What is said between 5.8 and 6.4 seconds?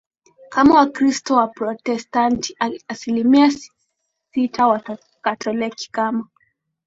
kama